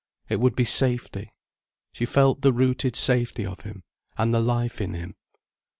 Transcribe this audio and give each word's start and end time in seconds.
It 0.29 0.39
would 0.39 0.55
be 0.55 0.65
safety. 0.65 1.31
She 1.93 2.07
felt 2.07 2.41
the 2.41 2.51
rooted 2.51 2.95
safety 2.95 3.45
of 3.45 3.59
him, 3.61 3.83
and 4.17 4.33
the 4.33 4.39
life 4.41 4.81
in 4.81 4.95
him. 4.95 5.13